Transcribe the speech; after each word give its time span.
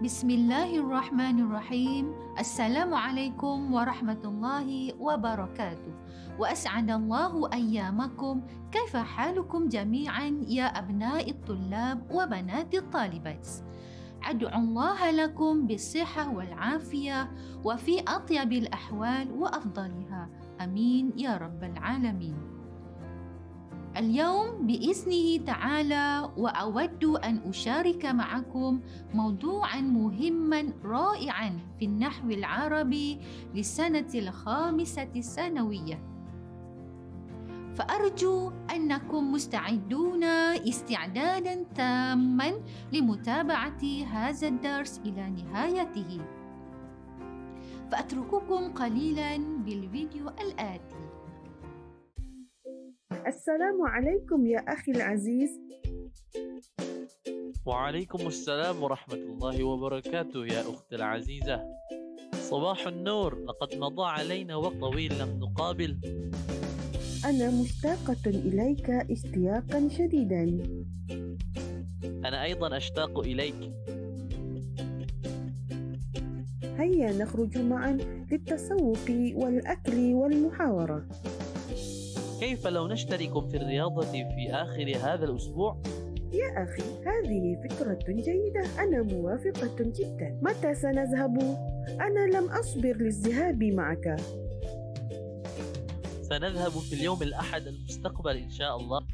بسم 0.00 0.30
الله 0.30 0.80
الرحمن 0.80 1.44
الرحيم 1.44 2.04
السلام 2.40 2.88
عليكم 2.94 3.56
ورحمة 3.68 4.22
الله 4.24 4.96
وبركاته 4.96 5.92
وأسعد 6.40 6.90
الله 6.90 7.32
أيامكم 7.52 8.34
كيف 8.72 8.96
حالكم 8.96 9.68
جميعا 9.68 10.40
يا 10.48 10.64
أبناء 10.72 11.30
الطلاب 11.30 11.98
وبنات 12.08 12.74
الطالبات 12.74 13.48
أدعو 14.24 14.48
الله 14.60 15.10
لكم 15.10 15.66
بالصحة 15.66 16.32
والعافية 16.32 17.30
وفي 17.64 18.00
أطيب 18.00 18.52
الأحوال 18.52 19.26
وأفضلها 19.32 20.28
آمين 20.64 21.12
يا 21.16 21.36
رب 21.36 21.64
العالمين 21.64 22.59
اليوم 23.96 24.66
بإذنه 24.66 25.44
تعالى 25.46 26.30
وأود 26.36 27.04
أن 27.04 27.36
أشارك 27.48 28.06
معكم 28.06 28.80
موضوعا 29.14 29.80
مهما 29.80 30.72
رائعا 30.84 31.58
في 31.78 31.84
النحو 31.84 32.30
العربي 32.30 33.18
للسنة 33.54 34.10
الخامسة 34.14 35.08
الثانوية. 35.16 36.06
فأرجو 37.74 38.52
أنكم 38.74 39.32
مستعدون 39.32 40.24
استعدادا 40.68 41.64
تاما 41.74 42.52
لمتابعة 42.92 43.82
هذا 44.12 44.48
الدرس 44.48 45.00
إلى 45.06 45.30
نهايته. 45.30 46.20
فأترككم 47.92 48.72
قليلا 48.72 49.38
بالفيديو 49.38 50.28
الآتي. 50.28 51.09
السلام 53.30 53.82
عليكم 53.82 54.46
يا 54.46 54.58
أخي 54.58 54.92
العزيز. 54.92 55.50
وعليكم 57.66 58.26
السلام 58.26 58.82
ورحمة 58.82 59.14
الله 59.14 59.64
وبركاته 59.64 60.46
يا 60.46 60.60
أختي 60.60 60.96
العزيزة. 60.96 61.62
صباح 62.34 62.86
النور 62.86 63.44
لقد 63.44 63.74
مضى 63.78 64.06
علينا 64.06 64.56
وقت 64.56 64.76
طويل 64.80 65.18
لم 65.18 65.40
نقابل. 65.40 66.00
أنا 67.24 67.50
مشتاقة 67.62 68.26
إليك 68.26 68.90
اشتياقا 68.90 69.88
شديدا. 69.88 70.42
أنا 72.04 72.44
أيضا 72.44 72.76
أشتاق 72.76 73.18
إليك. 73.18 73.70
هيا 76.62 77.12
نخرج 77.12 77.58
معا 77.58 77.98
للتسوق 78.32 79.06
والأكل 79.34 80.14
والمحاورة. 80.14 81.06
كيف 82.40 82.66
لو 82.66 82.88
نشترك 82.88 83.48
في 83.48 83.56
الرياضة 83.56 84.00
في 84.02 84.50
آخر 84.50 84.96
هذا 84.96 85.24
الأسبوع؟ 85.24 85.82
يا 86.32 86.62
أخي 86.62 86.82
هذه 86.82 87.60
فكرة 87.64 87.98
جيدة 88.08 88.82
أنا 88.82 89.02
موافقة 89.02 89.76
جدا 89.78 90.40
متى 90.42 90.74
سنذهب؟ 90.74 91.38
أنا 92.00 92.36
لم 92.36 92.48
أصبر 92.48 92.96
للذهاب 92.96 93.64
معك 93.64 94.16
سنذهب 96.22 96.70
في 96.70 96.92
اليوم 96.92 97.22
الأحد 97.22 97.66
المستقبل 97.66 98.36
إن 98.36 98.50
شاء 98.50 98.76
الله 98.76 99.06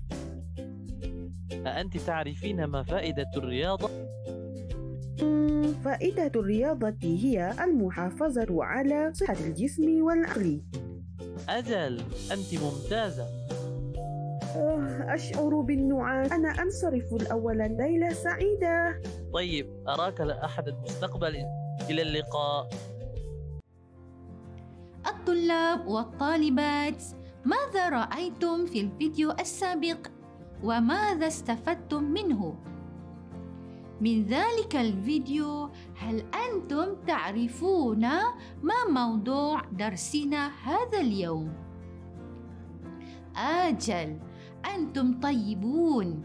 أأنت 1.52 1.96
تعرفين 1.96 2.64
ما 2.64 2.82
فائدة 2.82 3.30
الرياضة؟ 3.36 3.90
فائدة 5.84 6.32
الرياضة 6.36 6.96
هي 7.02 7.54
المحافظة 7.64 8.64
على 8.64 9.12
صحة 9.14 9.36
الجسم 9.46 10.02
والعقل 10.02 10.62
أجل 11.48 12.00
أنت 12.32 12.54
ممتازة. 12.54 13.26
أشعر 15.14 15.60
بالنعاس. 15.60 16.32
أنا 16.32 16.62
أنصرف 16.62 17.14
الأول 17.14 17.56
ليلة 17.56 18.12
سعيدة. 18.12 19.02
طيب 19.32 19.84
أراك 19.88 20.20
الأحد 20.20 20.68
المستقبل. 20.68 21.36
إلى 21.90 22.02
اللقاء. 22.02 22.68
الطلاب 25.06 25.86
والطالبات 25.86 27.02
ماذا 27.44 27.88
رأيتم 27.88 28.66
في 28.66 28.80
الفيديو 28.80 29.30
السابق؟ 29.30 30.06
وماذا 30.64 31.26
استفدتم 31.26 32.02
منه؟ 32.02 32.56
من 34.00 34.24
ذلك 34.24 34.76
الفيديو 34.76 35.70
هل 35.96 36.24
أنتم 36.34 36.86
تعرفون 37.06 38.08
ما 38.62 38.84
موضوع 38.90 39.62
درسنا 39.72 40.50
هذا 40.64 41.00
اليوم؟ 41.00 41.52
آجل 43.36 44.18
أنتم 44.74 45.20
طيبون 45.20 46.22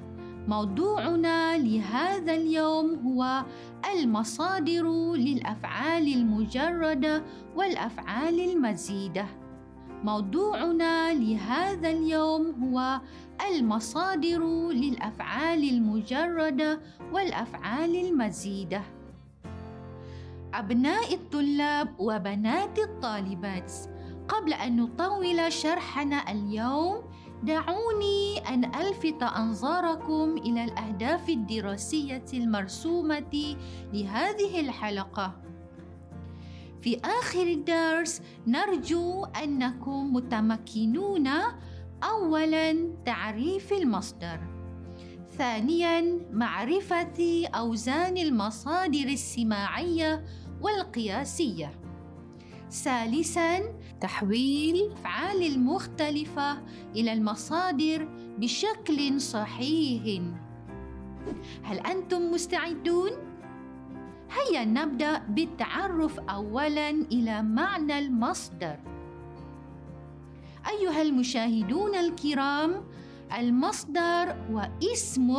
موضوعنا 0.47 1.57
لهذا 1.57 2.33
اليوم 2.33 2.95
هو 2.95 3.45
المصادر 3.93 5.13
للأفعال 5.13 6.13
المجردة 6.13 7.23
والأفعال 7.55 8.39
المزيدة 8.39 9.25
موضوعنا 10.03 11.13
لهذا 11.13 11.89
اليوم 11.89 12.63
هو 12.63 13.01
المصادر 13.49 14.71
للأفعال 14.71 15.69
المجردة 15.69 16.79
والأفعال 17.13 17.95
المزيدة. 17.95 18.81
أبناء 20.53 21.13
الطلاب 21.13 21.95
وبنات 21.99 22.79
الطالبات 22.79 23.71
قبل 24.27 24.53
أن 24.53 24.75
نطول 24.75 25.53
شرحنا 25.53 26.31
اليوم 26.31 27.01
دعوني 27.43 28.39
أن 28.49 28.65
ألفت 28.65 29.23
أنظاركم 29.23 30.37
إلى 30.37 30.63
الأهداف 30.63 31.29
الدراسية 31.29 32.25
المرسومة 32.33 33.55
لهذه 33.93 34.59
الحلقة. 34.59 35.50
في 36.81 36.97
آخر 36.97 37.41
الدرس 37.43 38.21
نرجو 38.47 39.23
أنكم 39.23 40.13
متمكنون 40.13 41.29
أولاً 42.03 42.93
تعريف 43.05 43.73
المصدر. 43.73 44.39
ثانياً 45.37 46.19
معرفة 46.31 47.47
أوزان 47.47 48.17
المصادر 48.17 49.07
السماعية 49.07 50.25
والقياسية. 50.61 51.71
ثالثاً 52.71 53.59
تحويل 54.01 54.75
الأفعال 54.75 55.43
المختلفة 55.43 56.61
إلى 56.95 57.13
المصادر 57.13 58.07
بشكل 58.37 59.21
صحيح. 59.21 60.21
هل 61.63 61.79
أنتم 61.79 62.31
مستعدون؟ 62.31 63.30
هيا 64.31 64.65
نبدأ 64.65 65.17
بالتعرف 65.17 66.19
أولاً 66.19 66.89
إلى 66.89 67.43
معنى 67.43 67.99
المصدر. 67.99 68.75
أيها 70.69 71.01
المشاهدون 71.01 71.95
الكرام، 71.95 72.83
المصدر 73.37 74.35
هو 74.51 74.69
اسم 74.93 75.37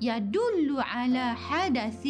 يدل 0.00 0.76
على 0.78 1.34
حدث 1.34 2.08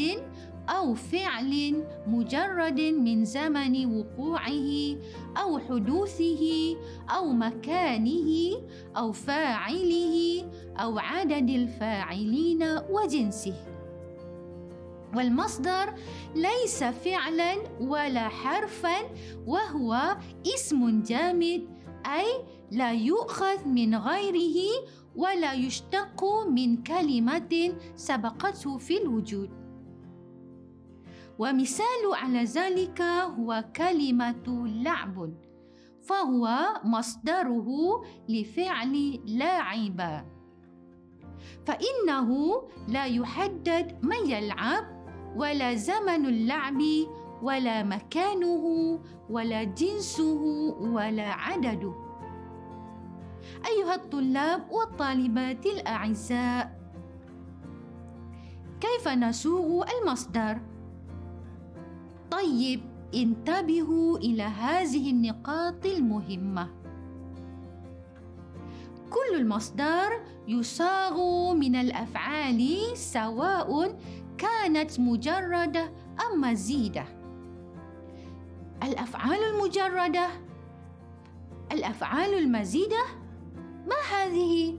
أو 0.69 0.95
فعل 0.95 1.85
مجرد 2.07 2.81
من 2.81 3.25
زمن 3.25 3.87
وقوعه 3.87 4.97
أو 5.37 5.59
حدوثه 5.59 6.77
أو 7.11 7.33
مكانه 7.33 8.53
أو 8.97 9.13
فاعله 9.13 10.45
أو 10.77 10.99
عدد 10.99 11.51
الفاعلين 11.51 12.63
وجنسه. 12.91 13.78
والمصدر 15.17 15.95
ليس 16.35 16.85
فعلا 16.85 17.57
ولا 17.81 18.29
حرفا 18.29 18.97
وهو 19.47 20.17
اسم 20.55 21.03
جامد 21.03 21.69
أي 22.07 22.45
لا 22.71 22.93
يؤخذ 22.93 23.69
من 23.69 23.95
غيره 23.95 24.89
ولا 25.17 25.53
يشتق 25.53 26.25
من 26.49 26.83
كلمة 26.83 27.73
سبقته 27.97 28.79
في 28.79 29.03
الوجود. 29.03 29.51
ومثال 31.39 32.05
على 32.13 32.45
ذلك 32.45 33.03
هو 33.03 33.65
كلمة 33.77 34.67
لعب 34.67 35.35
فهو 36.03 36.49
مصدره 36.85 37.69
لفعل 38.29 39.21
لاعب 39.27 40.27
فإنه 41.67 42.63
لا 42.89 43.05
يحدد 43.07 43.99
من 44.03 44.31
يلعب 44.31 44.98
ولا 45.37 45.75
زمن 45.75 46.27
اللعب 46.27 46.81
ولا 47.43 47.83
مكانه 47.83 48.65
ولا 49.31 49.65
جنسه 49.65 50.43
ولا 50.81 51.29
عدده. 51.33 51.95
أيها 53.67 53.95
الطلاب 53.95 54.71
والطالبات 54.71 55.67
الأعزاء 55.67 56.79
كيف 58.81 59.09
نسوغ 59.09 59.85
المصدر؟ 60.01 60.59
طيب 62.31 62.81
انتبهوا 63.15 64.19
إلى 64.19 64.43
هذه 64.43 65.11
النقاط 65.11 65.87
المهمة. 65.87 66.69
كل 69.11 69.37
المصدر 69.37 70.09
يصاغ 70.49 71.17
من 71.55 71.77
الأفعال 71.77 72.61
سواء 72.95 73.99
كانت 74.39 75.01
مجردة 75.01 75.93
أم 76.27 76.41
مزيدة؟ 76.41 77.05
الأفعال 78.83 79.39
المجردة؟ 79.45 80.29
الأفعال 81.73 82.35
المزيدة؟ 82.35 83.05
ما 83.87 84.17
هذه؟ 84.17 84.79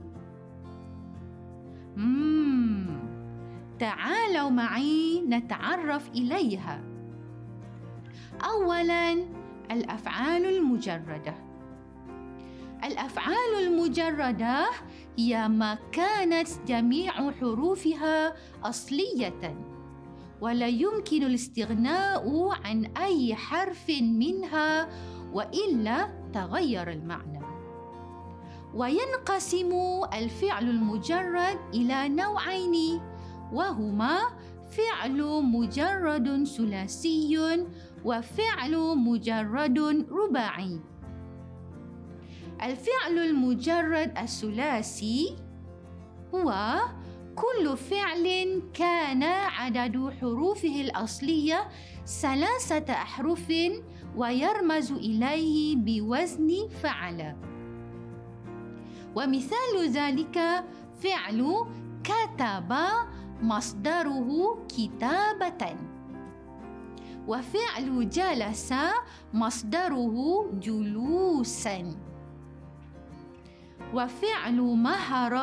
مم. 1.96 3.00
تعالوا 3.78 4.50
معي 4.50 5.20
نتعرف 5.28 6.08
إليها. 6.08 6.82
أولاً 8.44 9.12
الأفعال 9.70 10.44
المجردة. 10.44 11.49
الأفعال 12.90 13.54
المجردة 13.62 14.66
هي 15.18 15.48
ما 15.48 15.78
كانت 15.92 16.48
جميع 16.66 17.32
حروفها 17.32 18.34
أصلية 18.64 19.56
ولا 20.40 20.66
يمكن 20.66 21.22
الاستغناء 21.22 22.48
عن 22.64 22.84
أي 22.96 23.34
حرف 23.34 23.90
منها 24.00 24.88
وإلا 25.32 26.08
تغير 26.32 26.90
المعنى. 26.90 27.40
وينقسم 28.74 29.72
الفعل 30.14 30.70
المجرد 30.70 31.58
إلى 31.74 32.08
نوعين 32.08 33.00
وهما 33.52 34.18
فعل 34.70 35.42
مجرد 35.42 36.44
ثلاثي 36.44 37.66
وفعل 38.04 38.96
مجرد 38.96 39.78
رباعي. 40.10 40.80
الفعل 42.62 43.18
المجرد 43.18 44.18
الثلاثي 44.18 45.36
هو 46.34 46.78
كل 47.36 47.76
فعل 47.76 48.62
كان 48.74 49.22
عدد 49.22 50.12
حروفه 50.20 50.80
الأصلية 50.80 51.68
ثلاثة 52.06 52.92
أحرف 52.92 53.52
ويرمز 54.16 54.92
إليه 54.92 55.76
بوزن 55.76 56.68
فعل. 56.82 57.36
ومثال 59.16 59.88
ذلك 59.88 60.64
فعل 61.02 61.66
كتب 62.04 62.74
مصدره 63.42 64.58
كتابة. 64.68 65.76
وفعل 67.28 68.08
جلس 68.08 68.74
مصدره 69.34 70.46
جلوسا. 70.52 72.09
وفعل 73.94 74.60
مهر 74.60 75.34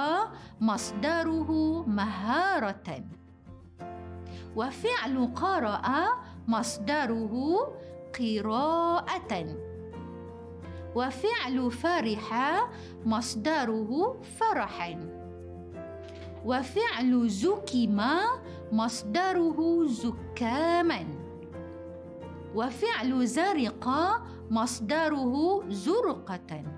مصدره 0.61 1.51
مهارة. 1.87 3.03
وفعل 4.55 5.15
قرأ 5.35 5.87
مصدره 6.47 7.33
قراءة. 8.19 9.33
وفعل 10.95 11.71
فرح 11.71 12.27
مصدره 13.05 14.21
فرحا 14.39 14.93
وفعل 16.45 17.29
زكم 17.29 17.99
مصدره 18.71 19.85
زكاما 19.87 21.03
وفعل 22.55 23.27
زرق 23.27 23.85
مصدره 24.49 25.63
زرقة. 25.69 26.76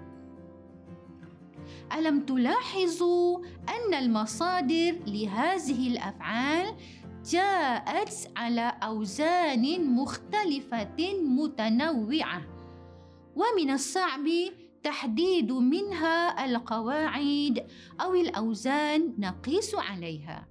ألم 1.98 2.20
تلاحظوا 2.20 3.40
أن 3.70 3.94
المصادر 3.94 4.96
لهذه 5.08 5.88
الأفعال 5.88 6.76
جاءت 7.26 8.32
على 8.38 8.74
أوزان 8.84 9.96
مختلفة 9.96 11.14
متنوعة 11.24 12.42
ومن 13.36 13.70
الصعب 13.72 14.26
تحديد 14.84 15.52
منها 15.52 16.46
القواعد 16.46 17.68
أو 18.02 18.14
الأوزان 18.14 19.14
نقيس 19.18 19.76
عليها. 19.76 20.48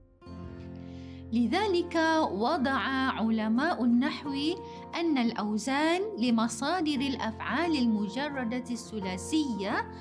لذلك 1.32 1.96
وضع 2.32 2.78
علماء 3.20 3.84
النحو 3.84 4.34
أن 4.94 5.18
الأوزان 5.18 6.00
لمصادر 6.18 7.00
الأفعال 7.00 7.76
المجردة 7.76 8.64
الثلاثية 8.70 9.92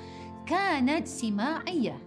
كانت 0.47 1.07
سماعية. 1.07 1.97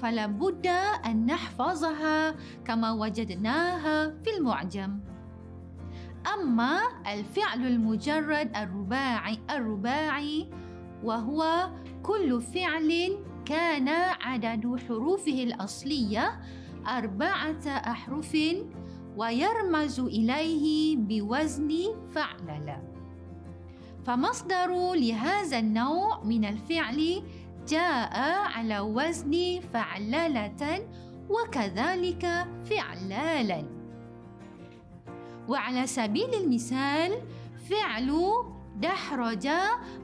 فلا 0.00 0.26
بد 0.26 0.66
أن 1.06 1.26
نحفظها 1.26 2.34
كما 2.64 2.92
وجدناها 2.92 4.08
في 4.24 4.30
المعجم. 4.38 5.00
أما 6.34 6.80
الفعل 7.12 7.66
المجرد 7.66 8.56
الرباعي 8.56 9.38
الرباعي 9.50 10.50
وهو 11.04 11.70
كل 12.02 12.40
فعل 12.40 13.18
كان 13.44 13.88
عدد 14.20 14.80
حروفه 14.88 15.42
الأصلية 15.42 16.40
أربعة 16.86 17.66
أحرف 17.66 18.36
ويرمز 19.16 20.00
إليه 20.00 20.96
بوزن 20.96 21.70
فعلل. 22.14 22.78
فمصدر 24.04 24.94
لهذا 24.94 25.58
النوع 25.58 26.24
من 26.24 26.44
الفعل 26.44 27.22
جاء 27.68 28.16
على 28.56 28.80
وزن 28.80 29.60
فعللة 29.72 30.88
وكذلك 31.28 32.46
فعلالا. 32.70 33.64
وعلى 35.48 35.86
سبيل 35.86 36.34
المثال 36.34 37.12
فعل 37.70 38.32
دحرج 38.76 39.48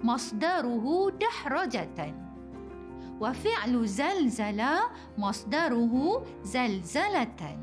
مصدره 0.03 1.11
دحرجة. 1.21 2.15
وفعل 3.21 3.87
زلزل 3.87 4.65
مصدره 5.19 6.25
زلزلة. 6.43 7.59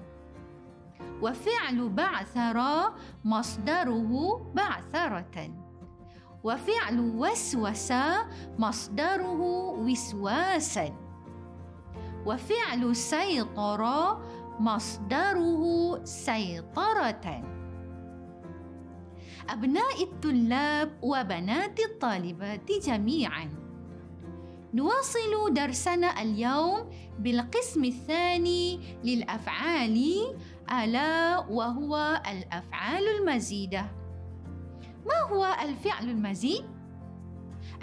وفعل 1.21 1.89
بعثر 1.89 2.59
مصدره 3.25 4.41
بعثرة. 4.55 5.60
وفعل 6.43 6.99
وسوس 6.99 7.91
مصدره 8.59 9.41
وسواسا. 9.85 10.93
وفعل 12.25 12.95
سيطر 12.95 13.83
مصدره 14.59 15.63
سيطرة. 16.03 17.43
أبناء 19.49 20.03
الطلاب 20.03 20.89
وبنات 21.01 21.79
الطالبات 21.79 22.71
جميعاً. 22.71 23.49
نواصل 24.73 25.53
درسنا 25.53 26.21
اليوم 26.21 26.89
بالقسم 27.19 27.83
الثاني 27.83 28.79
للأفعال 29.03 29.97
ألا 30.71 31.39
وهو 31.39 32.21
الأفعال 32.31 33.03
المزيدة. 33.07 34.00
ما 35.05 35.35
هو 35.35 35.55
الفعل 35.63 36.09
المزيد؟ 36.09 36.63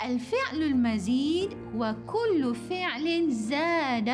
الفعل 0.04 0.62
المزيد 0.62 1.56
هو 1.74 1.96
كل 2.06 2.54
فعل 2.54 3.30
زاد 3.30 4.08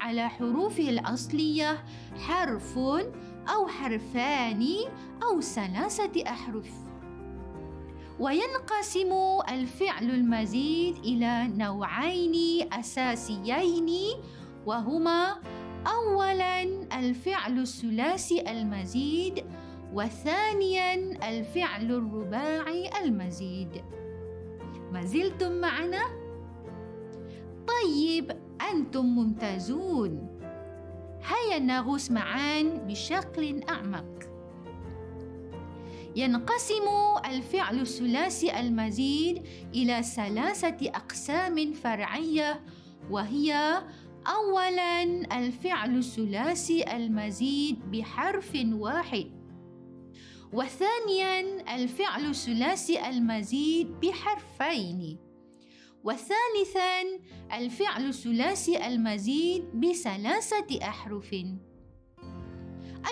على 0.00 0.28
حروفه 0.28 0.88
الأصلية 0.88 1.84
حرف 2.18 2.78
أو 3.48 3.66
حرفان 3.66 4.66
أو 5.22 5.40
ثلاثة 5.40 6.22
أحرف 6.30 6.70
وينقسم 8.20 9.12
الفعل 9.48 10.10
المزيد 10.10 10.96
إلى 10.96 11.48
نوعين 11.48 12.68
أساسيين 12.72 13.90
وهما 14.66 15.36
أولاً 15.86 16.62
الفعل 16.98 17.58
الثلاثي 17.58 18.50
المزيد 18.50 19.44
وثانياً 19.94 20.94
الفعل 21.28 21.92
الرباعي 21.92 22.90
المزيد. 23.04 23.84
ما 24.92 25.04
زلتم 25.04 25.52
معنا؟ 25.52 26.02
طيب 27.66 28.32
أنتم 28.72 29.06
ممتازون. 29.06 30.40
هيا 31.22 31.58
نغوص 31.58 32.10
معا 32.10 32.62
بشكل 32.62 33.62
أعمق. 33.68 34.04
ينقسم 36.16 36.88
الفعل 37.26 37.80
الثلاثي 37.80 38.60
المزيد 38.60 39.42
إلى 39.74 40.02
ثلاثة 40.02 40.88
أقسام 40.88 41.72
فرعية 41.72 42.60
وهي 43.10 43.82
أولاً 44.26 45.02
الفعل 45.38 45.98
الثلاثي 45.98 46.96
المزيد 46.96 47.90
بحرف 47.90 48.52
واحد. 48.72 49.43
وثانياً 50.52 51.74
الفعل 51.74 52.24
الثلاثي 52.24 53.08
المزيد 53.08 54.00
بحرفين. 54.00 55.18
وثالثاً 56.04 57.02
الفعل 57.52 58.08
الثلاثي 58.08 58.86
المزيد 58.86 59.64
بثلاثة 59.74 60.78
أحرف. 60.82 61.32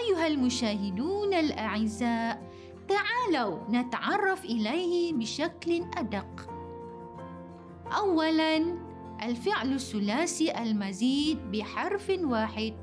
أيها 0.01 0.27
المشاهدون 0.27 1.35
الأعزاء 1.35 2.53
تعالوا 2.89 3.59
نتعرف 3.71 4.45
إليه 4.45 5.13
بشكل 5.13 5.85
أدق. 5.97 6.51
أولاً 7.99 8.79
الفعل 9.23 9.73
الثلاثي 9.73 10.63
المزيد 10.63 11.39
بحرف 11.53 12.13
واحد 12.21 12.75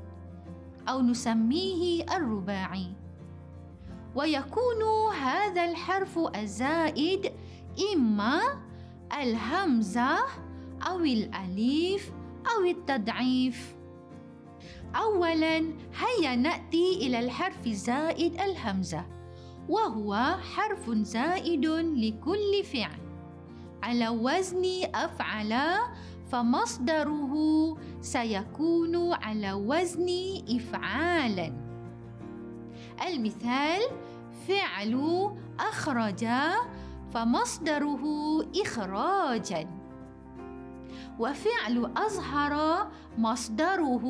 أو 0.88 1.02
نسميه 1.02 2.16
الرباعي. 2.16 2.99
ويكون 4.14 5.12
هذا 5.20 5.64
الحرف 5.64 6.18
الزائد 6.36 7.32
إما 7.94 8.40
الهمزة 9.20 10.18
أو 10.88 10.98
الأليف 10.98 12.12
أو 12.56 12.64
التضعيف. 12.64 13.74
أولاً 14.94 15.58
هيا 15.98 16.36
نأتي 16.36 17.06
إلى 17.06 17.18
الحرف 17.18 17.66
الزائد 17.66 18.40
الهمزة 18.40 19.06
وهو 19.68 20.36
حرف 20.54 20.90
زائد 20.90 21.66
لكل 21.66 22.64
فعل. 22.64 23.00
على 23.82 24.08
وزن 24.08 24.64
أفعل 24.94 25.54
فمصدره 26.32 27.34
سيكون 28.00 29.12
على 29.12 29.52
وزن 29.52 30.08
إفعالا. 30.48 31.69
المثال 33.08 33.80
فعل 34.48 35.30
أخرج 35.60 36.26
فمصدره 37.14 38.04
إخراجا. 38.56 39.68
وفعل 41.18 41.92
أظهر 41.96 42.86
مصدره 43.18 44.04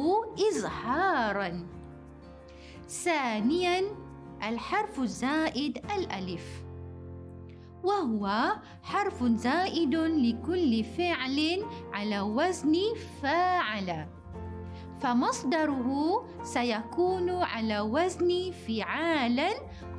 إظهارا. 0.52 1.66
ثانيا 2.88 3.82
الحرف 4.48 5.00
الزائد 5.00 5.78
الألف. 5.96 6.64
وهو 7.84 8.52
حرف 8.82 9.24
زائد 9.24 9.94
لكل 9.94 10.84
فعل 10.84 11.64
على 11.92 12.20
وزن 12.20 12.76
فاعل. 13.22 14.06
فمصدره 15.00 16.22
سيكون 16.42 17.30
على 17.30 17.80
وزن 17.80 18.52
فعالا 18.68 19.50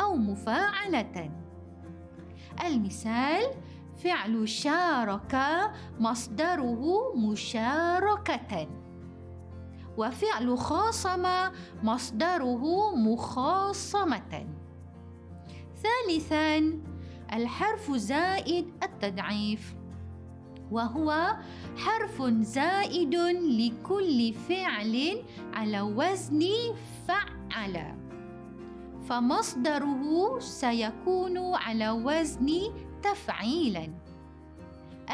أو 0.02 0.16
مفاعلة. 0.16 1.32
المثال 2.66 3.44
فعل 4.04 4.50
شارك 4.50 5.40
مصدره 6.00 7.14
مشاركة. 7.16 8.68
وفعل 9.98 10.58
خاصم 10.58 11.26
مصدره 11.84 12.96
مخاصمة. 12.96 14.48
ثالثا 15.84 16.80
الحرف 17.34 17.92
زائد 17.92 18.72
التضعيف. 18.84 19.76
وهو 20.72 21.36
حرف 21.78 22.24
زائد 22.42 23.16
لكل 23.60 24.34
فعل 24.34 25.24
على 25.54 25.82
وزن 25.82 26.42
فعل. 27.08 27.96
فمصدره 29.10 30.40
سيكون 30.40 31.56
على 31.56 31.90
وزن 31.90 32.50
تفعيلا 33.04 33.90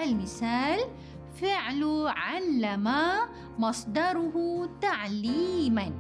المثال 0.04 0.80
فعل 1.42 2.08
علم 2.08 2.88
مصدره 3.60 4.70
تعليما. 4.82 5.92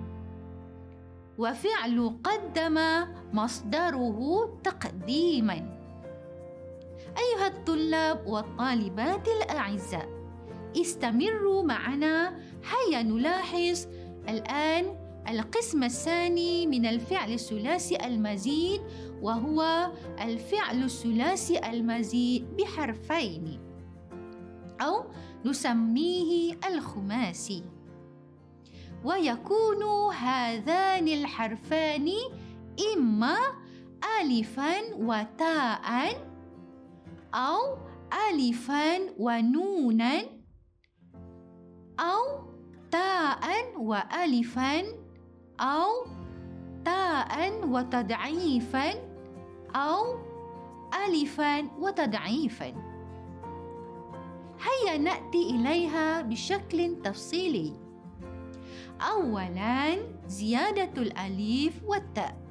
وفعل 1.37 2.19
قدم 2.23 2.77
مصدره 3.33 4.49
تقديما. 4.63 5.76
أيها 7.17 7.47
الطلاب 7.47 8.27
والطالبات 8.27 9.27
الأعزاء 9.27 10.09
استمروا 10.81 11.63
معنا 11.63 12.39
هيا 12.63 13.03
نلاحظ 13.03 13.85
الآن 14.29 15.07
القسم 15.29 15.83
الثاني 15.83 16.67
من 16.67 16.85
الفعل 16.85 17.33
الثلاثي 17.33 18.05
المزيد 18.05 18.81
وهو 19.21 19.91
الفعل 20.21 20.83
الثلاثي 20.83 21.69
المزيد 21.69 22.45
بحرفين 22.57 23.59
أو 24.81 25.03
نسميه 25.45 26.59
الخماسي. 26.69 27.63
ويكون 29.05 29.83
هذان 30.13 31.07
الحرفان 31.07 32.09
إما 32.93 33.37
ألفا 34.21 34.73
وتاء 34.97 36.27
أو 37.33 37.77
ألفا 38.31 38.99
ونونا 39.19 40.21
أو 41.99 42.47
تاء 42.91 43.77
وألفا 43.77 44.83
أو 45.59 46.05
تاء 46.85 47.67
وتضعيفا 47.67 48.93
أو 49.75 50.19
ألفا 51.07 51.79
وتضعيفا. 51.79 52.73
هيا 54.57 54.97
نأتي 54.97 55.49
إليها 55.49 56.21
بشكل 56.21 57.01
تفصيلي. 57.03 57.73
أولا 59.01 59.97
زيادة 60.27 61.01
الألف 61.01 61.83
والتاء. 61.83 62.46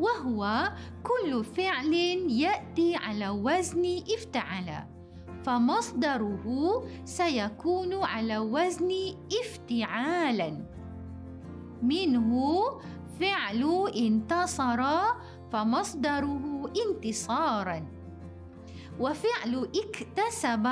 وهو 0.00 0.72
كل 1.02 1.44
فعل 1.44 1.94
يأتي 2.28 2.96
على 2.96 3.28
وزن 3.28 4.02
افتعل 4.14 4.84
فمصدره 5.44 6.46
سيكون 7.04 7.94
على 7.94 8.38
وزن 8.38 8.90
افتعالا. 9.42 10.66
منه 11.82 12.62
فعل 13.20 13.88
انتصر 13.96 14.82
فمصدره 15.52 16.72
انتصارا. 16.86 17.86
وفعل 19.00 19.68
اكتسب 19.76 20.68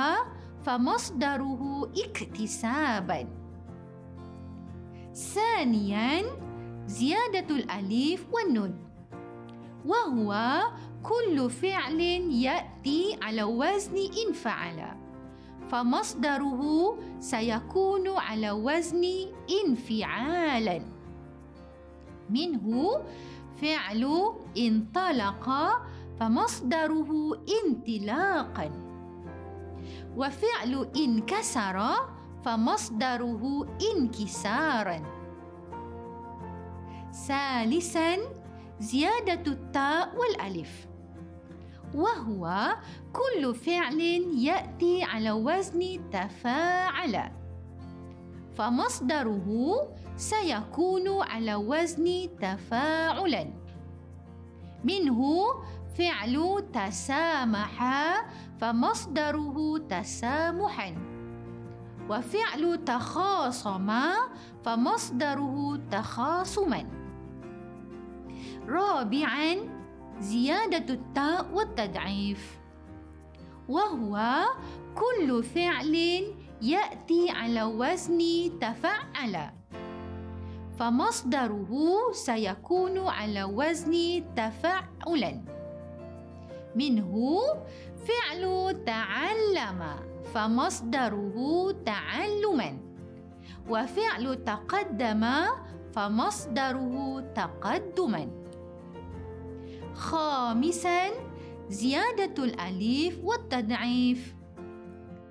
فمصدره 0.63 1.91
اكتسابا. 1.97 3.27
ثانيا 5.13 6.23
زيادة 6.87 7.55
الألف 7.55 8.25
والنون. 8.33 8.82
وهو 9.85 10.61
كل 11.03 11.49
فعل 11.49 11.99
يأتي 12.31 13.17
على 13.21 13.43
وزن 13.43 13.97
إن 13.97 14.33
فعل 14.33 15.03
فمصدره 15.69 16.95
سيكون 17.19 18.07
على 18.17 18.51
وزن 18.51 19.03
انفعالا. 19.65 20.81
منه 22.29 23.01
فعل 23.61 24.33
انطلق 24.57 25.49
فمصدره 26.19 27.37
انطلاقا. 27.65 28.71
وفعل 30.17 30.87
انكسر 30.95 31.89
فمصدره 32.45 33.65
انكسارا. 33.95 35.01
ثالثا 37.27 38.42
زيادة 38.83 39.51
التاء 39.51 40.15
والألف. 40.15 40.87
وهو 41.95 42.75
كل 43.13 43.55
فعل 43.55 44.01
يأتي 44.35 45.03
على 45.03 45.31
وزن 45.31 46.09
تفاعل. 46.11 47.31
فمصدره 48.57 49.47
سيكون 50.17 51.21
على 51.21 51.55
وزن 51.55 52.29
تفاعلا. 52.41 53.53
منه 54.83 55.21
فعل 55.97 56.63
تسامح 56.73 57.77
فمصدره 58.61 59.77
تسامحا. 59.77 60.95
وفعل 62.09 62.85
تخاصم 62.85 63.91
فمصدره 64.65 65.79
تخاصما. 65.91 67.02
رابعا 68.69 69.55
زيادة 70.19 70.93
التاء 70.93 71.45
والتضعيف. 71.53 72.59
وهو 73.69 74.43
كل 74.95 75.43
فعل 75.43 75.95
يأتي 76.61 77.29
على 77.29 77.63
وزن 77.63 78.19
تفعل. 78.61 79.49
فمصدره 80.79 81.71
سيكون 82.11 83.07
على 83.07 83.43
وزن 83.43 84.23
تفعلا. 84.35 85.41
منه 86.75 87.39
فعل 88.07 88.43
تعلم 88.85 89.81
فمصدره 90.33 91.37
تعلما. 91.85 92.77
وفعل 93.69 94.43
تقدم 94.43 95.23
فمصدره 95.93 97.19
تقدما. 97.35 98.42
خامسا 99.95 101.09
زيادة 101.69 102.43
الألف 102.43 103.19
والتضعيف. 103.23 104.35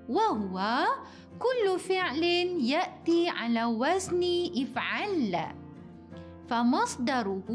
وهو 0.09 0.85
كل 1.39 1.79
فعل 1.79 2.23
يأتي 2.59 3.29
على 3.29 3.65
وزن 3.65 4.23
افعل 4.57 5.55
فمصدره 6.47 7.47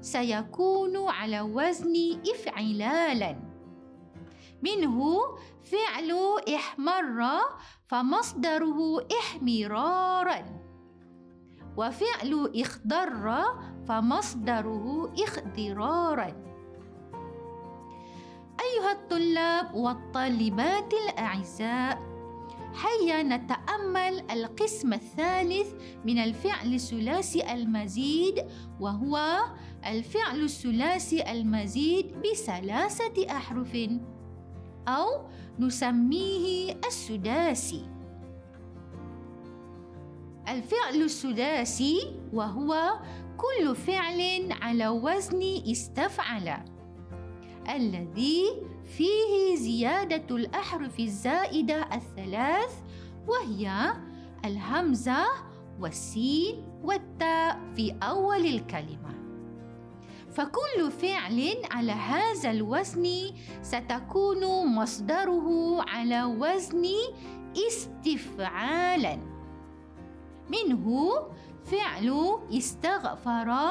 سيكون 0.00 1.08
على 1.08 1.40
وزن 1.40 1.94
افعلالا. 2.34 3.38
منه 4.62 5.20
فعل 5.62 6.12
إحمر 6.54 7.40
فمصدره 7.86 9.06
احمرارا. 9.20 10.44
وفعل 11.76 12.52
إخضر 12.56 13.44
فمصدره 13.88 15.14
اخضرارا. 15.22 16.45
أيها 18.60 18.92
الطلاب 18.92 19.74
والطالبات 19.74 20.92
الأعزاء 20.94 22.16
هيا 22.76 23.22
نتأمل 23.22 24.30
القسم 24.30 24.92
الثالث 24.92 25.72
من 26.04 26.18
الفعل 26.18 26.74
الثلاثي 26.74 27.52
المزيد 27.52 28.44
وهو 28.80 29.40
الفعل 29.86 30.44
الثلاثي 30.44 31.32
المزيد 31.32 32.14
بثلاثة 32.22 33.36
أحرف 33.36 33.76
أو 34.88 35.28
نسميه 35.58 36.76
السداسي. 36.86 37.88
الفعل 40.48 41.02
السداسي 41.02 42.14
وهو 42.32 42.98
كل 43.36 43.76
فعل 43.76 44.52
على 44.52 44.88
وزن 44.88 45.42
استفعل. 45.70 46.75
الذي 47.68 48.44
فيه 48.84 49.56
زيادة 49.56 50.36
الأحرف 50.36 51.00
الزائدة 51.00 51.88
الثلاث 51.94 52.74
وهي 53.28 53.92
الهمزة 54.44 55.24
والسين 55.80 56.80
والتاء 56.84 57.60
في 57.76 57.94
أول 58.02 58.46
الكلمة. 58.46 59.16
فكل 60.30 60.90
فعل 60.90 61.56
على 61.70 61.92
هذا 61.92 62.50
الوزن 62.50 63.06
ستكون 63.62 64.66
مصدره 64.74 65.82
على 65.82 66.24
وزن 66.24 66.84
استفعالا. 67.68 69.18
منه 70.50 71.12
فعل 71.64 72.38
استغفر 72.50 73.70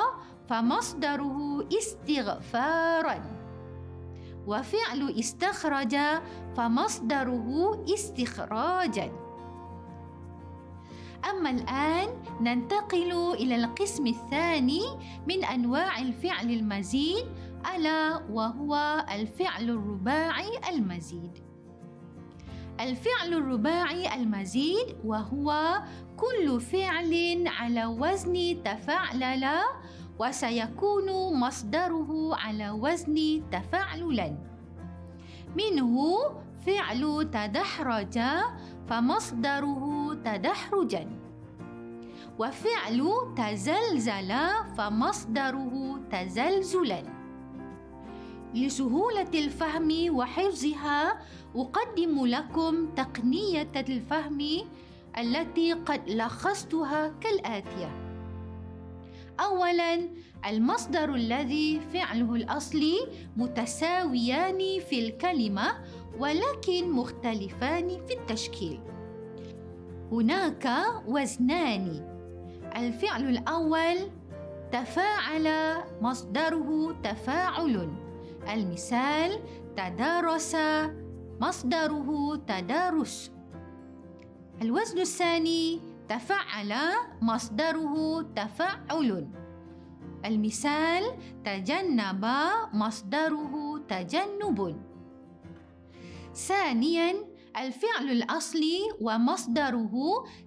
فمصدره 0.50 1.68
استغفارا. 1.78 3.45
وفعل 4.48 5.16
استخرج 5.20 5.96
فمصدره 6.58 7.84
استخراجا. 7.94 9.12
أما 11.30 11.50
الآن 11.50 12.08
ننتقل 12.42 13.34
إلى 13.34 13.56
القسم 13.56 14.08
الثاني 14.08 14.82
من 15.28 15.46
أنواع 15.46 16.00
الفعل 16.00 16.52
المزيد 16.52 17.26
ألا 17.76 18.22
وهو 18.30 19.06
الفعل 19.12 19.70
الرباعي 19.70 20.52
المزيد. 20.70 21.46
الفعل 22.80 23.34
الرباعي 23.34 24.16
المزيد 24.16 24.98
وهو 25.06 25.82
كل 26.18 26.62
فعل 26.62 27.44
على 27.48 27.86
وزن 27.86 28.64
تفعلل 28.64 29.46
وسيكون 30.20 31.40
مصدره 31.40 32.36
على 32.36 32.70
وزن 32.70 33.44
تفعللا 33.52 34.38
منه 35.58 36.16
فعل 36.66 37.30
تدحرج 37.34 38.20
فمصدره 38.90 40.14
تدحرجا. 40.26 41.10
وفعل 42.40 43.12
تزلزل 43.38 44.34
فمصدره 44.78 46.00
تزلزلا. 46.12 47.04
لسهولة 48.54 49.32
الفهم 49.34 50.16
وحفظها 50.16 51.20
أقدم 51.56 52.26
لكم 52.26 52.88
تقنية 52.96 53.72
الفهم 53.76 54.40
التي 55.18 55.74
قد 55.74 56.10
لخصتها 56.10 57.08
كالآتية. 57.22 58.05
أولاً 59.40 60.10
المصدر 60.46 61.16
الذي 61.16 61.80
فعله 61.94 62.36
الأصلي 62.36 62.98
متساويان 63.38 64.58
في 64.90 65.08
الكلمة 65.08 65.68
ولكن 66.20 66.92
مختلفان 66.92 67.90
في 68.08 68.14
التشكيل. 68.14 68.80
هناك 70.12 70.68
وزنان. 71.08 72.16
الفعل 72.76 73.30
الأول 73.30 73.96
تفاعل 74.72 75.78
مصدره 76.02 76.96
تفاعل. 77.04 77.90
المثال 78.54 79.40
تدارس 79.78 80.56
مصدره 81.42 82.36
تدارس. 82.48 83.32
الوزن 84.62 85.00
الثاني 85.00 85.95
تفعل 86.10 86.74
مصدره 87.22 88.22
تفعل. 88.36 89.28
المثال 90.26 91.04
تجنب 91.46 92.26
مصدره 92.74 93.78
تجنب. 93.88 94.82
ثانيا 96.34 97.16
الفعل 97.58 98.12
الأصلي 98.12 98.80
ومصدره 99.02 99.94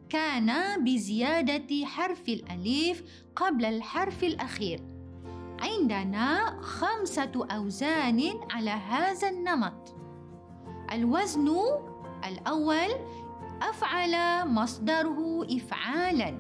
كان 0.09 0.85
بزيادة 0.85 1.87
حرف 1.87 2.29
الألف 2.29 3.03
قبل 3.37 3.65
الحرف 3.65 4.25
الأخير. 4.25 4.85
عندنا 5.61 6.61
خمسة 6.61 7.47
أوزان 7.51 8.23
على 8.51 8.71
هذا 8.71 9.29
النمط. 9.29 9.95
الوزن 10.93 11.49
الأول 12.27 12.89
أفعل 13.63 14.49
مصدره 14.49 15.47
إفعالا. 15.57 16.39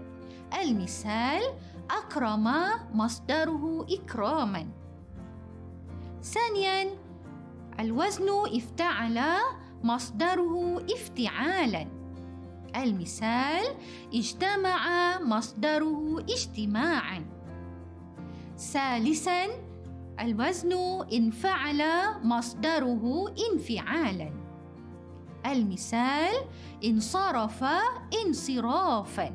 المثال 0.63 1.43
أكرم 1.91 2.55
مصدره 2.95 3.87
إكراما. 3.91 4.67
ثانيا 6.23 6.91
الوزن 7.81 8.29
افتعل 8.57 9.21
مصدره 9.85 10.83
افتعالا. 10.91 11.87
المثال 12.77 13.65
اجتمع 14.15 15.19
مصدره 15.19 16.19
اجتماعا. 16.19 17.25
ثالثا 18.57 19.47
الوزن 20.21 20.73
انفعل 21.13 21.83
مصدره 22.23 23.35
انفعالا. 23.53 24.48
المثال 25.53 26.35
انصرف 26.85 27.65
انصرافا 28.25 29.33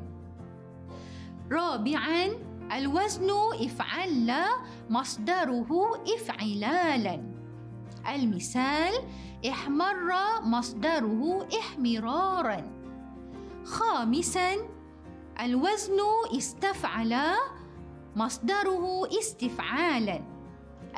رابعا 1.52 2.28
الوزن 2.76 3.30
افعل 3.60 4.32
مصدره 4.90 5.90
افعلالا. 6.16 7.22
المثال 8.14 8.92
احمر 9.48 10.12
مصدره 10.42 11.48
احمرارا. 11.58 12.62
خامسا 13.64 14.52
الوزن 15.40 15.98
استفعل 16.36 17.14
مصدره 18.16 19.08
استفعالا. 19.18 20.20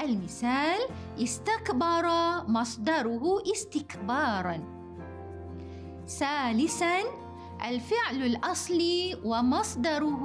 المثال 0.00 0.80
استكبر 1.22 2.06
مصدره 2.48 3.42
استكبارا. 3.52 4.75
ثالثا 6.08 6.98
الفعل 7.68 8.22
الأصلي 8.22 9.20
ومصدره 9.24 10.24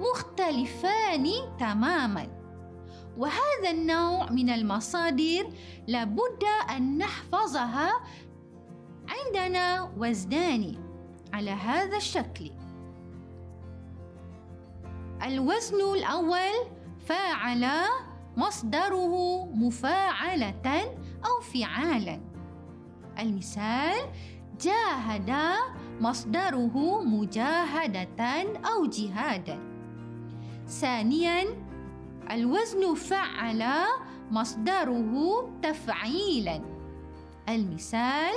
مختلفان 0.00 1.26
تماما. 1.58 2.42
وهذا 3.16 3.70
النوع 3.70 4.30
من 4.30 4.50
المصادر 4.50 5.46
لابد 5.86 6.44
أن 6.76 6.98
نحفظها 6.98 7.92
عندنا 9.08 9.92
وزنان 9.98 10.74
على 11.32 11.50
هذا 11.50 11.96
الشكل. 11.96 12.50
الوزن 15.22 15.80
الأول 15.94 16.66
فاعل 17.06 17.68
مصدره 18.36 19.44
مفاعلة 19.44 20.96
أو 21.24 21.40
فعالا. 21.40 22.20
المثال 23.18 24.10
جاهد 24.62 25.32
مصدره 26.00 27.00
مجاهدة 27.04 28.22
أو 28.64 28.86
جهادا 28.86 29.58
ثانيا 30.66 31.44
الوزن 32.30 32.94
فعل 32.94 33.62
مصدره 34.30 35.12
تفعيلا 35.62 36.60
المثال 37.48 38.34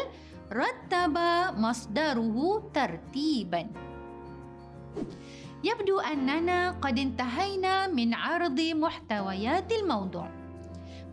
رتب 0.53 1.17
مصدره 1.57 2.69
ترتيبا 2.73 3.67
يبدو 5.63 5.99
اننا 5.99 6.71
قد 6.71 6.99
انتهينا 6.99 7.88
من 7.88 8.13
عرض 8.13 8.59
محتويات 8.61 9.71
الموضوع 9.71 10.44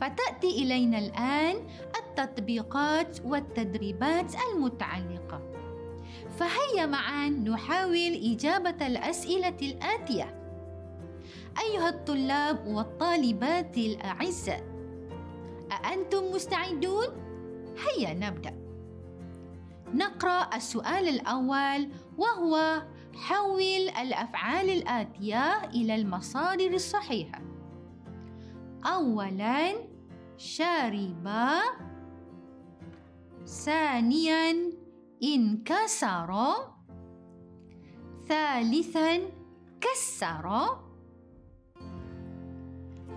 فتأتي 0.02 0.62
إلينا 0.62 0.98
الآن 0.98 1.56
التطبيقات 1.96 3.18
والتدريبات 3.24 4.34
المتعلقة. 4.34 5.40
فهيا 6.38 6.86
معا 6.86 7.28
نحاول 7.28 8.34
إجابة 8.34 8.86
الأسئلة 8.86 9.56
الآتية. 9.62 10.42
أيها 11.60 11.88
الطلاب 11.88 12.66
والطالبات 12.66 13.78
الأعزاء 13.78 14.64
أأنتم 15.72 16.32
مستعدون؟ 16.34 17.06
هيا 17.86 18.14
نبدأ. 18.14 18.54
نقرأ 19.94 20.56
السؤال 20.56 21.08
الأول 21.08 21.88
وهو 22.18 22.82
حول 23.14 23.88
الأفعال 24.02 24.70
الآتية 24.70 25.64
إلى 25.64 25.94
المصادر 25.94 26.74
الصحيحة. 26.74 27.42
اولا 28.86 29.91
شرب 30.42 31.28
ثانيا 33.46 34.72
انكسر 35.22 36.34
ثالثا 38.28 39.20
كسر 39.80 40.78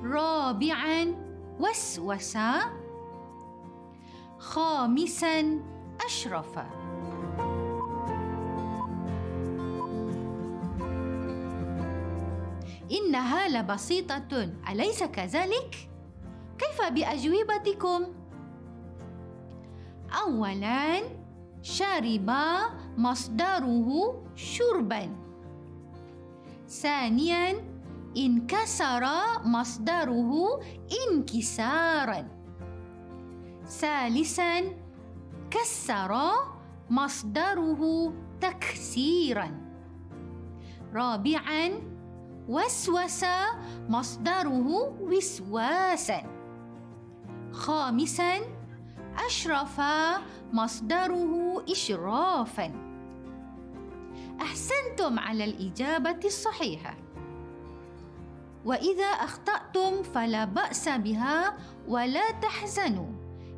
رابعا 0.03 1.15
وسوس 1.59 2.37
خامسا 4.37 5.59
أشرف. 6.05 6.59
إنها 12.91 13.47
لبسيطة 13.47 14.49
أليس 14.69 15.03
كذلك؟ 15.03 15.94
كيف 16.57 16.81
بأجوبتكم؟ 16.91 18.05
اولا 20.21 21.01
شرب 21.61 22.31
مصدره 22.97 24.23
شربا. 24.35 25.15
ثانيا 26.69 27.55
انكسر 28.17 29.05
مصدره 29.43 30.59
انكسارا. 31.07 32.27
ثالثا 33.67 34.61
كسر 35.51 36.13
مصدره 36.89 38.13
تكسيرا. 38.41 39.51
رابعا 40.93 41.71
وسوس 42.47 43.25
مصدره 43.89 44.93
وسواسا. 45.01 46.34
خامسا 47.55 48.41
أشرف 49.27 49.81
مصدره 50.53 51.63
اشرافا. 51.69 52.71
أحسنتم 54.41 55.19
على 55.19 55.43
الإجابة 55.43 56.19
الصحيحة. 56.25 56.97
وإذا 58.65 59.05
أخطأتم 59.05 60.03
فلا 60.03 60.45
بأس 60.45 60.89
بها 60.89 61.57
ولا 61.87 62.31
تحزنوا 62.31 63.11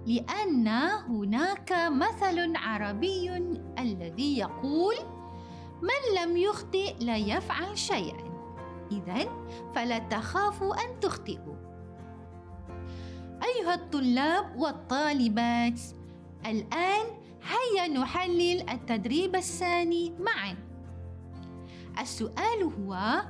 لأن 0.06 0.68
هناك 1.08 1.72
مثل 1.92 2.56
عربي 2.56 3.38
الذي 3.80 4.38
يقول 4.38 4.96
من 5.82 6.22
لم 6.22 6.38
يخطئ 6.38 6.96
لا 7.00 7.18
يفعل 7.18 7.78
شيئا. 7.78 8.28
اذا 8.92 9.30
فلا 9.76 10.00
تخافوا 10.00 10.74
أن 10.74 11.00
تخطئوا. 11.00 11.67
أيها 13.44 13.74
الطلاب 13.74 14.56
والطالبات 14.56 15.80
الآن 16.46 17.06
هيا 17.44 17.88
نحلل 17.88 18.70
التدريب 18.70 19.36
الثاني 19.36 20.14
معا 20.20 20.56
السؤال 22.00 22.64
هو 22.64 23.22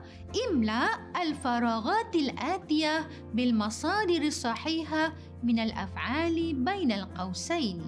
املأ 0.49 0.87
الفراغات 1.21 2.15
الآتية 2.15 3.07
بالمصادر 3.33 4.21
الصحيحة 4.21 5.13
من 5.43 5.59
الأفعال 5.59 6.53
بين 6.53 6.91
القوسين. 6.91 7.81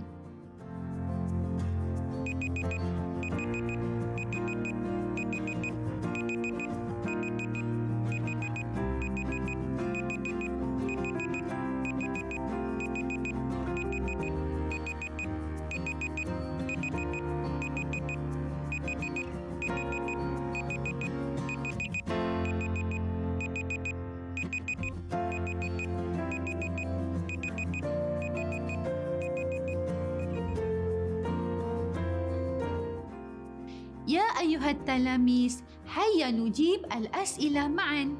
التلاميذ 34.70 35.62
هيا 35.96 36.32
نجيب 36.32 36.86
الأسئلة 36.86 37.68
معا. 37.68 38.18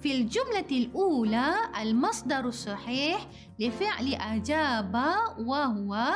في 0.00 0.14
الجملة 0.14 0.70
الأولى 0.70 1.54
المصدر 1.82 2.44
الصحيح 2.44 3.26
لفعل 3.58 4.14
أجاب 4.14 5.02
وهو 5.38 6.12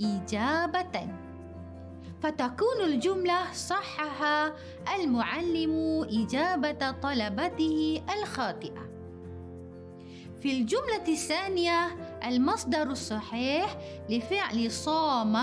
إجابة. 0.00 1.08
فتكون 2.22 2.80
الجملة 2.84 3.52
صحح 3.52 4.22
المعلم 5.00 6.04
إجابة 6.10 6.90
طلبته 6.90 8.02
الخاطئة. 8.18 8.90
في 10.42 10.60
الجملة 10.60 11.04
الثانية 11.08 11.86
المصدر 12.24 12.82
الصحيح 12.82 13.78
لفعل 14.10 14.70
صام 14.70 15.36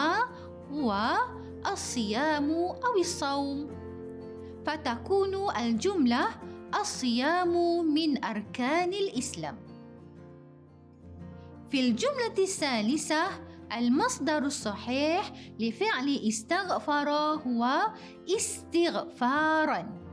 هو 0.72 1.18
الصيام 1.66 2.52
أو 2.52 3.00
الصوم. 3.00 3.70
فتكون 4.66 5.58
الجملة 5.58 6.28
الصيام 6.82 7.54
من 7.94 8.26
أركان 8.26 8.94
الإسلام. 8.94 9.58
في 11.70 11.80
الجملة 11.80 12.38
الثالثة 12.38 13.24
المصدر 13.78 14.38
الصحيح 14.38 15.34
لفعل 15.60 16.20
استغفر 16.28 17.10
هو 17.10 17.66
استغفارا. 18.36 20.08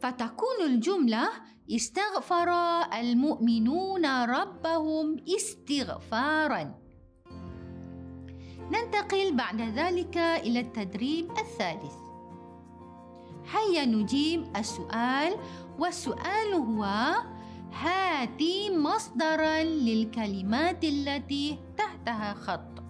فتكون 0.00 0.66
الجملة 0.66 1.28
استغفر 1.70 2.50
المؤمنون 3.00 4.06
ربهم 4.24 5.16
استغفارا. 5.36 6.81
ننتقل 8.72 9.34
بعد 9.36 9.60
ذلك 9.60 10.16
إلى 10.16 10.60
التدريب 10.60 11.30
الثالث. 11.30 11.96
هيا 13.52 13.84
نجيب 13.84 14.56
السؤال 14.56 15.36
والسؤال 15.78 16.54
هو 16.54 16.84
هاتي 17.72 18.76
مصدرا 18.76 19.62
للكلمات 19.62 20.84
التي 20.84 21.58
تحتها 21.76 22.34
خط. 22.34 22.81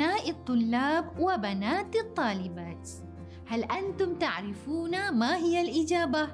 أبناء 0.00 0.30
الطلاب 0.30 1.18
وبنات 1.18 1.96
الطالبات. 1.96 2.88
هل 3.46 3.64
أنتم 3.64 4.14
تعرفون 4.14 5.10
ما 5.10 5.36
هي 5.36 5.60
الإجابة؟ 5.60 6.28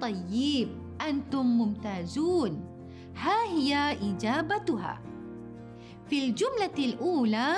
طيب 0.00 0.68
أنتم 1.08 1.46
ممتازون. 1.46 2.64
ها 3.16 3.44
هي 3.44 3.92
إجابتها. 3.92 5.00
في 6.06 6.24
الجملة 6.24 6.74
الأولى 6.78 7.54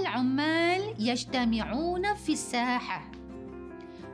العمال 0.00 0.94
يجتمعون 0.98 2.14
في 2.14 2.32
الساحة. 2.32 3.10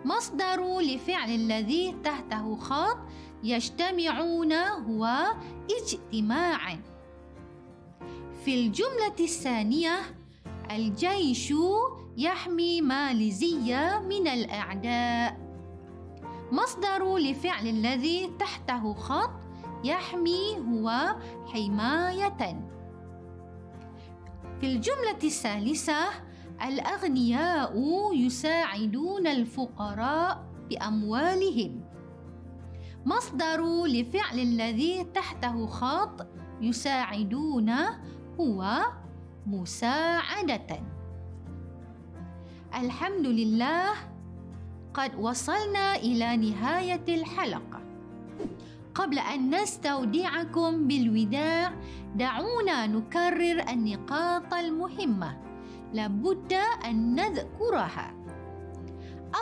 مصدر 0.05 0.81
لفعل 0.81 1.31
الذي 1.31 1.97
تحته 2.05 2.57
خط 2.57 2.99
يجتمعون 3.43 4.53
هو 4.53 5.27
اجتماعا. 5.71 6.92
في 8.45 8.67
الجملة 8.67 9.15
الثانية 9.21 9.99
الجيش 10.71 11.55
يحمي 12.17 12.81
ماليزيا 12.81 13.99
من 13.99 14.27
الأعداء. 14.29 15.41
مصدر 16.53 17.17
لفعل 17.17 17.67
الذي 17.67 18.31
تحته 18.39 18.95
خط 18.95 19.31
يحمي 19.85 20.59
هو 20.59 21.17
حماية. 21.47 22.69
في 24.61 24.67
الجملة 24.67 25.19
الثالثة 25.25 26.09
الأغنياء 26.63 27.73
يساعدون 28.15 29.27
الفقراء 29.27 30.45
بأموالهم. 30.71 31.85
مصدر 33.07 33.87
لفعل 33.87 34.39
الذي 34.39 35.05
تحته 35.05 35.67
خط 35.67 36.27
يساعدون 36.61 37.73
هو 38.41 38.83
مساعدة. 39.47 40.81
الحمد 42.75 43.27
لله 43.27 43.91
قد 44.95 45.15
وصلنا 45.15 45.97
إلى 45.97 46.37
نهاية 46.37 47.05
الحلقة. 47.09 47.81
قبل 48.95 49.19
أن 49.19 49.55
نستودعكم 49.55 50.89
بالوداع 50.89 51.73
دعونا 52.17 52.87
نكرر 52.87 53.65
النقاط 53.69 54.55
المهمة. 54.55 55.39
لابد 55.93 56.53
أن 56.85 57.15
نذكرها. 57.15 58.15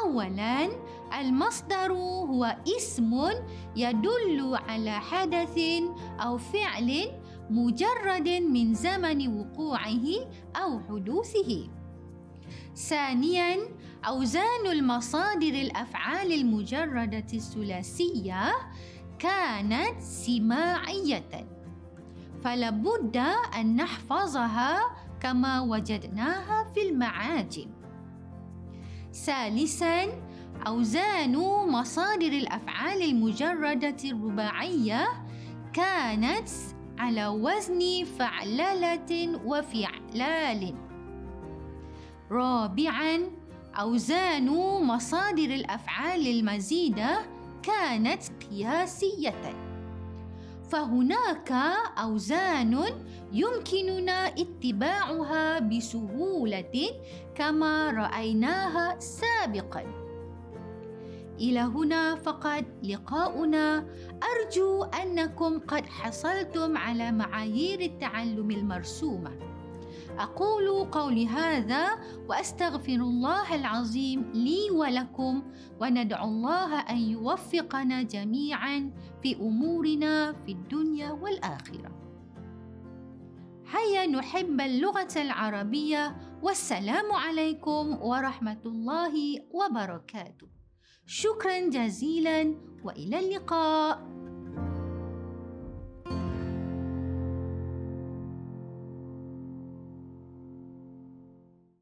أولاً 0.04 0.70
المصدر 1.20 1.92
هو 1.92 2.56
اسم 2.76 3.28
يدل 3.76 4.58
على 4.68 5.00
حدث 5.00 5.58
أو 6.20 6.38
فعل 6.38 7.10
مجرد 7.50 8.28
من 8.28 8.74
زمن 8.74 9.38
وقوعه 9.38 10.06
أو 10.56 10.80
حدوثه. 10.80 11.68
ثانياً 12.76 13.56
أوزان 14.04 14.66
المصادر 14.66 15.54
الأفعال 15.54 16.32
المجردة 16.32 17.26
الثلاثية 17.34 18.52
كانت 19.18 20.00
سماعية. 20.00 21.48
فلابد 22.44 23.16
أن 23.56 23.76
نحفظها 23.76 24.80
كما 25.20 25.60
وجدناها 25.60 26.72
في 26.74 26.88
المعاجم. 26.88 27.70
ثالثا 29.12 30.06
أوزان 30.66 31.36
مصادر 31.68 32.32
الأفعال 32.32 33.02
المجردة 33.02 33.96
الرباعية 34.04 35.06
كانت 35.72 36.48
على 37.00 37.26
وزن 37.26 38.04
فعللة 38.18 39.40
وفعلال. 39.44 40.74
رابعا 42.30 43.30
أوزان 43.74 44.48
مصادر 44.82 45.44
الأفعال 45.44 46.26
المزيدة 46.26 47.18
كانت 47.62 48.22
قياسية. 48.50 49.56
فهناك 50.70 51.52
أوزان 51.98 52.84
يمكننا 53.32 54.26
اتباعها 54.26 55.58
بسهولة 55.58 56.90
كما 57.34 57.90
رأيناها 57.90 59.00
سابقا. 59.00 59.99
إلى 61.40 61.60
هنا 61.60 62.14
فقط 62.14 62.64
لقاؤنا. 62.82 63.86
أرجو 64.20 64.82
أنكم 64.82 65.58
قد 65.58 65.86
حصلتم 65.86 66.76
على 66.76 67.12
معايير 67.12 67.80
التعلم 67.80 68.50
المرسومة. 68.50 69.30
أقول 70.18 70.84
قولي 70.90 71.26
هذا 71.26 71.88
وأستغفر 72.28 72.92
الله 72.92 73.54
العظيم 73.54 74.30
لي 74.34 74.70
ولكم 74.70 75.42
وندعو 75.80 76.24
الله 76.24 76.80
أن 76.80 76.96
يوفقنا 76.96 78.02
جميعا 78.02 78.90
في 79.22 79.36
أمورنا 79.36 80.32
في 80.32 80.52
الدنيا 80.52 81.10
والآخرة. 81.12 81.90
هيا 83.70 84.06
نحب 84.06 84.60
اللغة 84.60 85.14
العربية 85.16 86.16
والسلام 86.42 87.12
عليكم 87.12 88.02
ورحمة 88.02 88.62
الله 88.66 89.14
وبركاته. 89.50 90.59
شكرا 91.12 91.68
جزيلا 91.68 92.54
وإلى 92.84 93.18
اللقاء. 93.18 94.08